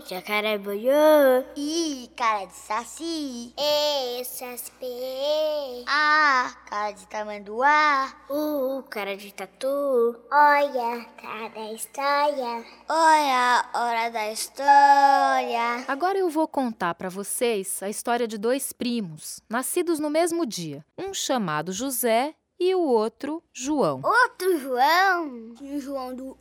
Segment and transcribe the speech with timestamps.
[0.00, 1.44] jacaré boiô.
[1.56, 3.54] I, cara de saci.
[3.58, 5.84] E, saci.
[5.86, 8.12] A, cara de tamanduá.
[8.30, 10.16] U, cara de tatu.
[10.32, 12.64] Olha, cara da história.
[12.88, 15.84] Olha, hora da história.
[15.88, 20.84] Agora eu vou contar para vocês a história de dois primos, nascidos no mesmo dia.
[20.98, 24.00] Um chamado José e o outro João.
[24.04, 25.54] Outro João.
[25.60, 26.38] O João do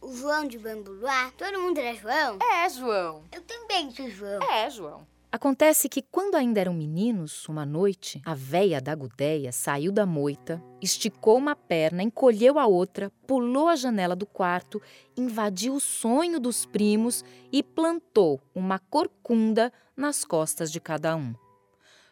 [0.00, 1.30] O João de Bambuluá.
[1.38, 2.38] Todo mundo era João?
[2.42, 3.22] É, João.
[3.30, 4.42] Eu também sou João.
[4.42, 5.06] É, João.
[5.30, 10.62] Acontece que quando ainda eram meninos, uma noite, a véia da Gudéia saiu da moita,
[10.82, 14.82] esticou uma perna, encolheu a outra, pulou a janela do quarto,
[15.16, 21.34] invadiu o sonho dos primos e plantou uma corcunda nas costas de cada um.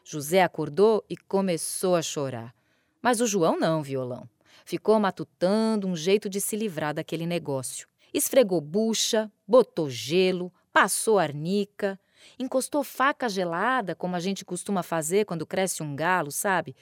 [0.05, 2.55] José acordou e começou a chorar.
[3.03, 4.29] Mas o João não, violão.
[4.65, 7.87] Ficou matutando um jeito de se livrar daquele negócio.
[8.13, 11.99] Esfregou bucha, botou gelo, passou arnica,
[12.39, 16.75] encostou faca gelada, como a gente costuma fazer quando cresce um galo, sabe?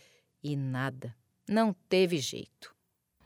[0.43, 1.15] E nada.
[1.49, 2.75] Não teve jeito.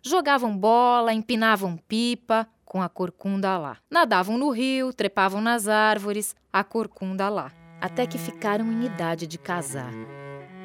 [0.04, 3.78] Jogavam bola, empinavam pipa, com a corcunda lá.
[3.90, 7.52] Nadavam no rio, trepavam nas árvores, a corcunda lá.
[7.80, 9.92] Até que ficaram em idade de casar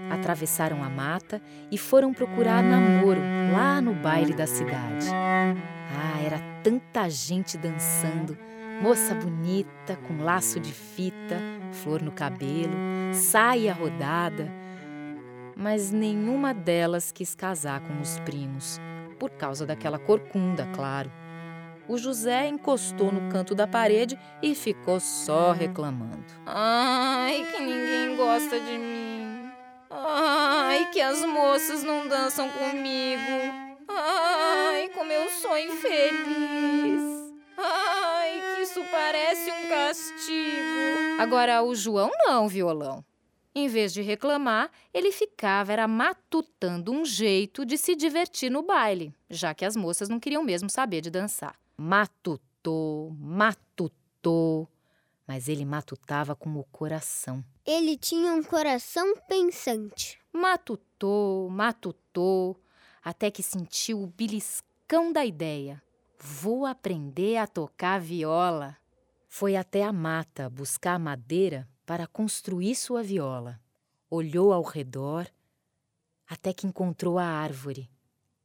[0.10, 1.42] atravessaram a mata
[1.72, 3.22] e foram procurar namoro
[3.54, 5.08] lá no baile da cidade.
[5.10, 8.38] Ah, era tanta gente dançando,
[8.82, 11.38] moça bonita com laço de fita,
[11.72, 12.74] flor no cabelo,
[13.14, 14.52] saia rodada.
[15.56, 18.80] Mas nenhuma delas quis casar com os primos,
[19.18, 21.12] por causa daquela corcunda, claro.
[21.88, 26.26] O José encostou no canto da parede e ficou só reclamando.
[26.46, 29.27] Ai, que ninguém gosta de mim.
[29.90, 33.78] Ai, que as moças não dançam comigo.
[33.88, 37.02] Ai, como eu sou infeliz.
[37.58, 41.20] Ai, que isso parece um castigo.
[41.20, 43.04] Agora, o João não, violão.
[43.56, 49.12] Em vez de reclamar, ele ficava era matutando um jeito de se divertir no baile,
[49.30, 51.56] já que as moças não queriam mesmo saber de dançar.
[51.76, 54.70] Matutou, matutou,
[55.28, 57.44] mas ele matutava com o coração.
[57.66, 60.18] Ele tinha um coração pensante.
[60.32, 62.58] Matutou, matutou,
[63.04, 65.84] até que sentiu o beliscão da ideia.
[66.18, 68.78] Vou aprender a tocar viola.
[69.28, 73.60] Foi até a mata buscar madeira para construir sua viola.
[74.10, 75.28] Olhou ao redor
[76.26, 77.90] até que encontrou a árvore,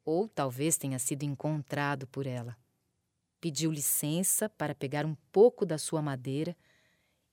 [0.04, 2.56] ou talvez tenha sido encontrado por ela.
[3.40, 6.56] Pediu licença para pegar um pouco da sua madeira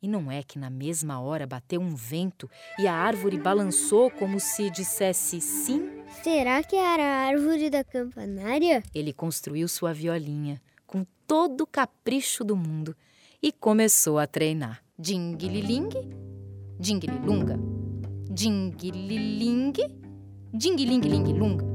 [0.01, 4.39] e não é que na mesma hora bateu um vento e a árvore balançou como
[4.39, 5.89] se dissesse sim?
[6.23, 8.81] Será que era a árvore da campanária?
[8.95, 12.95] Ele construiu sua violinha com todo o capricho do mundo
[13.41, 14.81] e começou a treinar.
[14.97, 15.89] Ding-liling,
[16.79, 17.57] ding-lilunga,
[18.29, 19.73] ding-liling,
[20.53, 21.65] ding-ling-ling-lunga.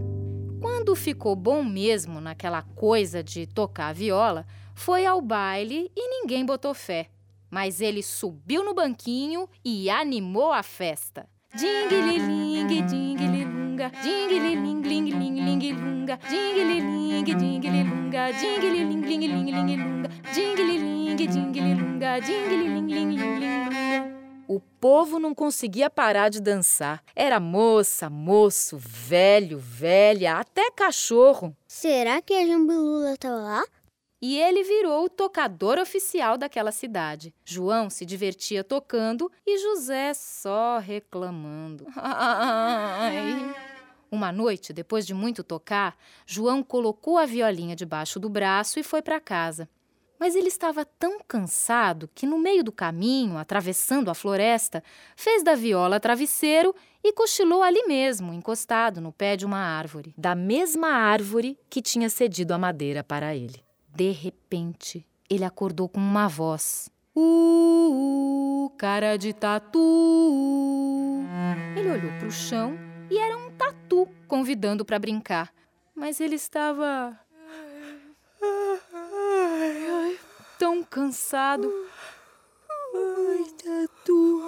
[0.61, 6.45] Quando ficou bom mesmo naquela coisa de tocar a viola, foi ao baile e ninguém
[6.45, 7.11] botou fé
[7.55, 11.25] mas ele subiu no banquinho e animou a festa.
[11.55, 21.15] Ding-li-ling, ding-li-lunga, ding-li-ling, ling, ling, ling, lunga, ding-li-ling, ding-li-lunga, ding-li-ling, ling, ling, ling, lunga, ding-li-ling,
[21.15, 24.15] ding-li-lunga, ding-li-ling, ling, ling, ling,
[24.49, 27.05] O povo não conseguia parar de dançar.
[27.15, 31.57] Era moça, moço, velho, velha, até cachorro.
[31.69, 33.65] Será que a Jambilula tá lá?
[34.27, 37.35] E ele virou o tocador oficial daquela cidade.
[37.45, 41.87] João se divertia tocando e José só reclamando.
[41.95, 43.55] Ai.
[44.11, 49.03] Uma noite, depois de muito tocar, João colocou a violinha debaixo do braço e foi
[49.03, 49.69] para casa.
[50.19, 54.83] Mas ele estava tão cansado que, no meio do caminho, atravessando a floresta,
[55.15, 60.35] fez da viola travesseiro e cochilou ali mesmo, encostado no pé de uma árvore, da
[60.35, 63.64] mesma árvore que tinha cedido a madeira para ele.
[63.95, 66.91] De repente, ele acordou com uma voz.
[67.15, 69.79] Uh, cara de tatu.
[71.77, 72.77] Ele olhou para o chão
[73.09, 75.55] e era um tatu convidando para brincar.
[75.95, 77.17] Mas ele estava
[80.59, 81.73] tão cansado.
[82.97, 84.43] Ai, tatu,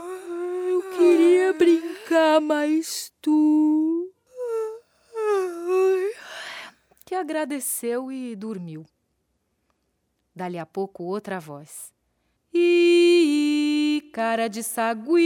[0.69, 4.12] eu queria brincar, mas tu.
[7.04, 8.84] Que agradeceu e dormiu.
[10.37, 11.91] Dali a pouco, outra voz.
[12.53, 15.17] Ih, cara de sagui.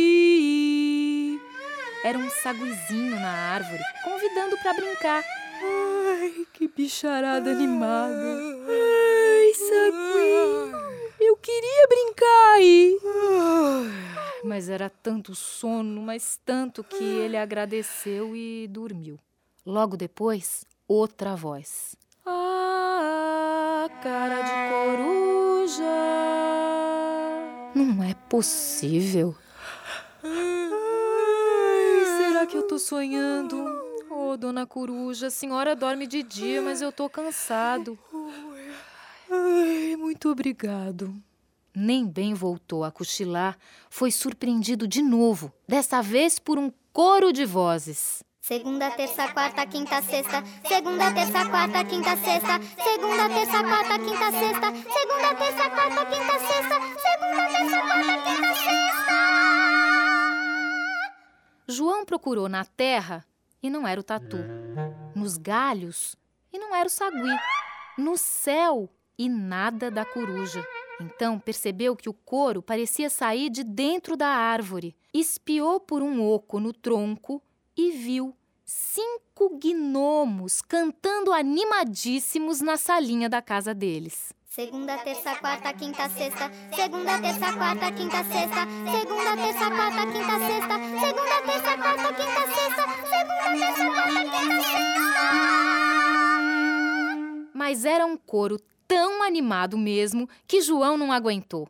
[2.05, 5.25] Era um saguizinho na árvore, convidando para brincar.
[5.62, 8.39] Ai, que bicharada animada.
[8.69, 10.71] Ai, sagui.
[11.19, 12.11] Eu queria brincar
[14.45, 19.19] Mas era tanto sono, mas tanto que ele agradeceu e dormiu.
[19.67, 21.95] Logo depois, outra voz.
[22.25, 22.69] Ah,
[24.02, 25.85] cara de coruja!
[27.75, 29.37] Não é possível.
[30.25, 33.56] Ai, será que eu tô sonhando?
[34.11, 37.99] Ô, oh, dona coruja, a senhora dorme de dia, mas eu tô cansado.
[39.31, 41.14] Ai, muito obrigado.
[41.75, 43.56] Nem bem voltou a cochilar,
[43.88, 48.25] foi surpreendido de novo, desta vez por um coro de vozes.
[48.50, 50.43] Segunda, terça, quarta, quinta, sexta.
[50.67, 52.58] Segunda, terça, quarta, quinta, sexta.
[52.82, 54.73] Segunda, terça, quarta, quinta, sexta.
[54.93, 56.81] Segunda, terça, quarta, quinta, sexta.
[56.99, 59.12] Segunda, terça, quarta, quinta, sexta.
[61.69, 63.25] João procurou na terra
[63.62, 64.38] e não era o tatu.
[65.14, 66.17] Nos galhos
[66.52, 67.37] e não era o sagui.
[67.97, 70.67] No céu e nada da coruja.
[71.00, 74.97] Então percebeu que o couro parecia sair de dentro da árvore.
[75.14, 77.41] Espiou por um oco no tronco
[77.76, 78.37] e viu
[78.70, 84.32] cinco gnomos cantando animadíssimos na salinha da casa deles.
[84.46, 86.49] Segunda, terça, quarta, quinta, sexta.
[86.75, 88.67] Segunda, terça, quarta, quinta, sexta.
[88.93, 90.78] Segunda, terça, quarta, quinta, sexta.
[91.00, 92.84] Segunda, terça, quarta, quinta, sexta.
[93.11, 95.11] Segunda, terça, quarta, quinta, sexta.
[97.52, 98.56] Mas era um coro
[98.87, 101.69] tão animado mesmo que João não aguentou.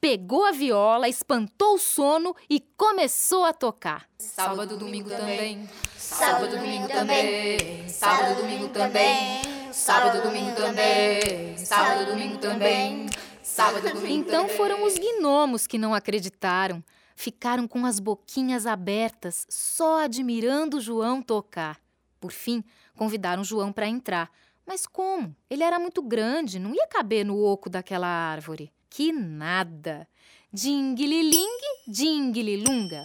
[0.00, 4.08] Pegou a viola, espantou o sono e começou a tocar.
[4.18, 5.68] Sábado, domingo também.
[5.94, 7.88] Sábado, domingo também.
[7.88, 9.72] Sábado, domingo também.
[9.72, 11.56] Sábado, domingo também.
[11.58, 13.06] Sábado, domingo também.
[13.42, 16.82] Sábado, domingo Então foram os gnomos que não acreditaram.
[17.14, 21.78] Ficaram com as boquinhas abertas, só admirando João tocar.
[22.18, 22.64] Por fim,
[22.96, 24.30] convidaram João para entrar
[24.70, 25.34] mas como?
[25.50, 28.72] Ele era muito grande, não ia caber no oco daquela árvore.
[28.90, 30.06] Que nada!
[30.52, 31.46] Dinguililing,
[31.86, 33.04] dinguililunga.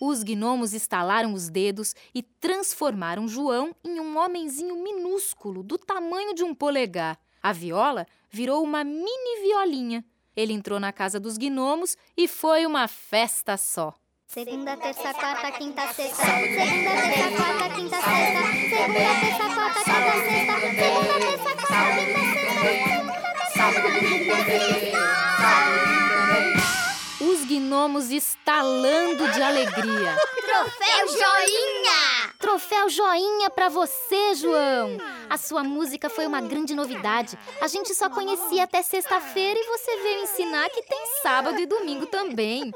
[0.00, 6.44] Os gnomos estalaram os dedos e transformaram João em um homenzinho minúsculo, do tamanho de
[6.44, 7.18] um polegar.
[7.42, 10.04] A viola virou uma mini violinha.
[10.36, 13.94] Ele entrou na casa dos gnomos e foi uma festa só.
[14.28, 16.24] Segunda, terça, quarta, quinta, sexta.
[16.24, 18.42] Segunda, terça, quarta, quinta, sexta.
[18.68, 20.60] Segunda, terça, quarta, quinta, sexta.
[20.60, 22.20] Segunda, terça, quarta, quinta,
[22.62, 23.05] sexta.
[23.56, 24.92] Sábado, domingo também.
[27.18, 30.14] Os gnomos estalando de alegria.
[30.42, 32.34] Troféu Joinha!
[32.38, 34.98] Troféu Joinha para você, João!
[35.30, 37.38] A sua música foi uma grande novidade.
[37.60, 42.04] A gente só conhecia até sexta-feira e você veio ensinar que tem sábado e domingo
[42.06, 42.70] também.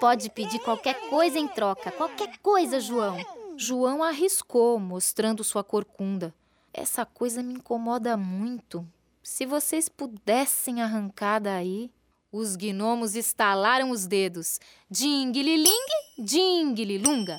[0.00, 3.16] Pode pedir qualquer coisa em troca, qualquer coisa, João.
[3.56, 6.34] João arriscou, mostrando sua corcunda.
[6.72, 8.84] Essa coisa me incomoda muito.
[9.24, 11.90] Se vocês pudessem arrancar daí.
[12.30, 14.60] Os gnomos estalaram os dedos.
[14.90, 15.86] Dinguililing,
[16.18, 17.38] dinguililunga.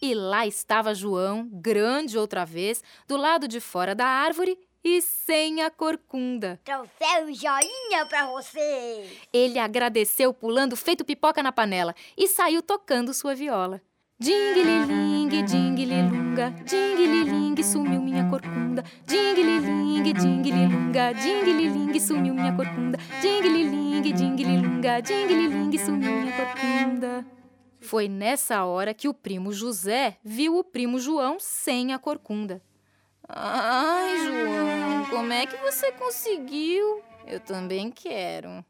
[0.00, 5.62] E lá estava João, grande outra vez, do lado de fora da árvore e sem
[5.62, 6.58] a corcunda.
[6.64, 9.10] Troféu joinha pra você!
[9.30, 13.82] Ele agradeceu pulando feito pipoca na panela e saiu tocando sua viola.
[14.18, 18.82] Dinguililing, dinguililunga, dinguililing, sumiu minha corcunda.
[19.96, 22.98] Dinguililing, dinguililunga, dinguililing, sumiu minha corcunda.
[23.22, 27.26] Dinguililing, dinguililunga, dinguililing, sumiu minha corcunda.
[27.80, 32.62] Foi nessa hora que o primo José viu o primo João sem a corcunda.
[33.26, 37.02] Ai, João, como é que você conseguiu?
[37.26, 38.62] Eu também quero.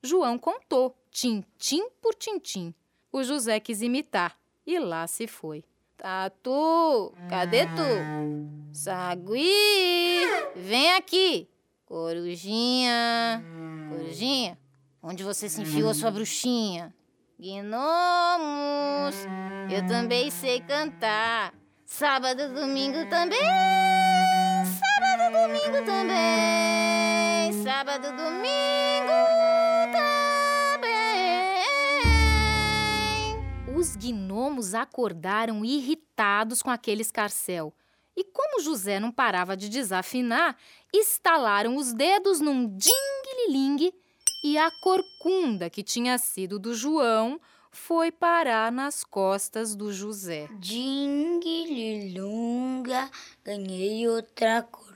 [0.00, 2.72] João contou, tintim por tintim.
[3.10, 5.64] O José quis imitar e lá se foi.
[6.00, 8.72] Tatu, cadê tu?
[8.72, 9.52] Sagui,
[10.56, 11.46] vem aqui.
[11.84, 13.44] Corujinha,
[13.90, 14.58] corujinha,
[15.02, 16.94] onde você se enfiou sua bruxinha?
[17.38, 19.14] Gnomos,
[19.70, 21.52] eu também sei cantar.
[21.84, 23.38] Sábado, domingo também.
[24.64, 27.52] Sábado, domingo também.
[27.62, 29.29] Sábado, domingo
[33.90, 37.74] Os gnomos acordaram irritados com aquele escarcel.
[38.16, 40.56] E como José não parava de desafinar,
[40.94, 43.92] estalaram os dedos num ding-liling
[44.44, 47.40] e a corcunda que tinha sido do João
[47.72, 50.48] foi parar nas costas do José.
[50.60, 53.10] Dinguililunga,
[53.42, 54.89] ganhei outra corcunda.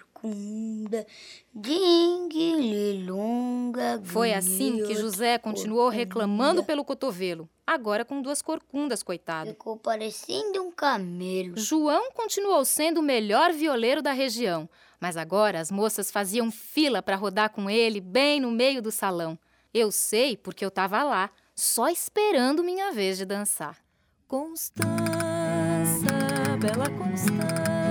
[4.05, 9.51] Foi assim que José continuou reclamando pelo cotovelo, agora com duas corcundas, coitado.
[9.51, 11.59] Ficou parecendo um camelo.
[11.59, 17.17] João continuou sendo o melhor violeiro da região, mas agora as moças faziam fila para
[17.17, 19.39] rodar com ele bem no meio do salão.
[19.75, 23.77] Eu sei porque eu estava lá, só esperando minha vez de dançar.
[24.27, 24.87] Constança,
[26.61, 27.84] bela Constança.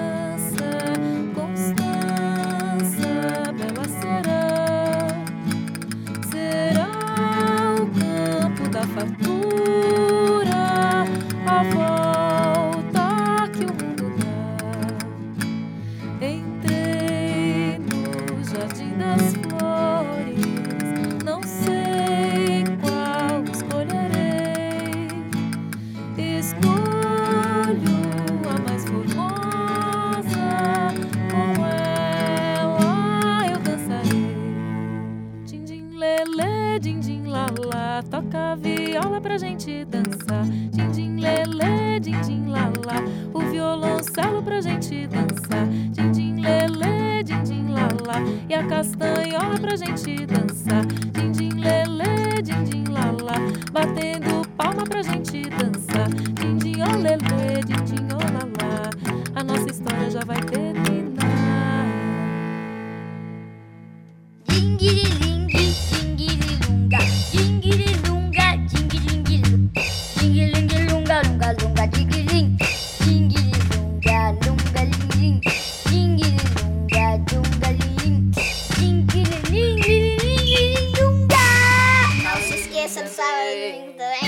[82.84, 84.24] cabeça do sábado também.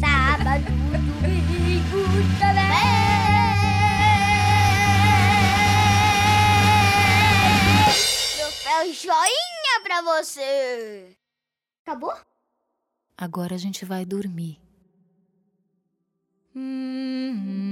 [0.00, 0.64] sábado,
[1.22, 2.02] domingo
[2.38, 2.80] também.
[8.36, 11.16] Troféu joinha pra você.
[11.86, 12.14] Acabou?
[13.16, 14.58] Agora a gente vai dormir.
[16.56, 17.34] Hum.
[17.36, 17.69] hum.